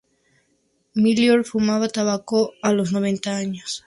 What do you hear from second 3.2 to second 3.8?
años.